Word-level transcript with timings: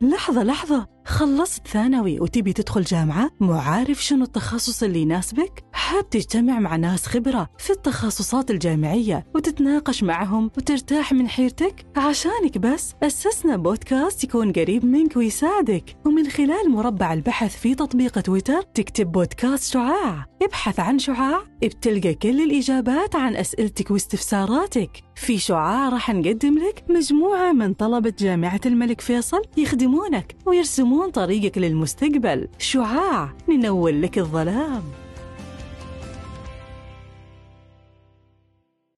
لحظة 0.00 0.42
لحظة 0.42 0.86
خلصت 1.06 1.66
ثانوي 1.68 2.20
وتبي 2.20 2.52
تدخل 2.52 2.82
جامعة 2.82 3.30
مو 3.40 3.52
عارف 3.52 4.04
شنو 4.04 4.24
التخصص 4.24 4.82
اللي 4.82 4.98
يناسبك؟ 5.02 5.64
حاب 5.78 6.10
تجتمع 6.10 6.58
مع 6.58 6.76
ناس 6.76 7.06
خبرة 7.06 7.48
في 7.58 7.70
التخصصات 7.70 8.50
الجامعية 8.50 9.26
وتتناقش 9.34 10.02
معهم 10.02 10.50
وترتاح 10.56 11.12
من 11.12 11.28
حيرتك؟ 11.28 11.86
عشانك 11.96 12.58
بس 12.58 12.94
أسسنا 13.02 13.56
بودكاست 13.56 14.24
يكون 14.24 14.52
قريب 14.52 14.84
منك 14.84 15.16
ويساعدك. 15.16 15.96
ومن 16.06 16.28
خلال 16.28 16.70
مربع 16.70 17.12
البحث 17.12 17.56
في 17.56 17.74
تطبيق 17.74 18.20
تويتر 18.20 18.62
تكتب 18.62 19.12
بودكاست 19.12 19.72
شعاع. 19.72 20.26
ابحث 20.42 20.80
عن 20.80 20.98
شعاع 20.98 21.42
بتلقى 21.62 22.14
كل 22.14 22.40
الإجابات 22.40 23.16
عن 23.16 23.36
أسئلتك 23.36 23.90
واستفساراتك. 23.90 24.90
في 25.14 25.38
شعاع 25.38 25.88
راح 25.88 26.10
نقدم 26.10 26.58
لك 26.58 26.84
مجموعة 26.88 27.52
من 27.52 27.74
طلبة 27.74 28.12
جامعة 28.18 28.60
الملك 28.66 29.00
فيصل 29.00 29.42
يخدمونك 29.56 30.36
ويرسمون 30.46 31.10
طريقك 31.10 31.58
للمستقبل. 31.58 32.48
شعاع 32.58 33.32
ننور 33.48 33.90
لك 33.90 34.18
الظلام. 34.18 34.82